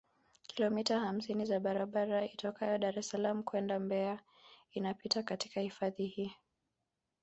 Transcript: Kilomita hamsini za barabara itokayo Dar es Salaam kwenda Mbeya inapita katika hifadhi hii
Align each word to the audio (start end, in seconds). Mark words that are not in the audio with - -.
Kilomita 0.47 0.99
hamsini 0.99 1.45
za 1.45 1.59
barabara 1.59 2.25
itokayo 2.25 2.77
Dar 2.77 2.99
es 2.99 3.09
Salaam 3.09 3.43
kwenda 3.43 3.79
Mbeya 3.79 4.19
inapita 4.71 5.23
katika 5.23 5.61
hifadhi 5.61 6.05
hii 6.05 6.33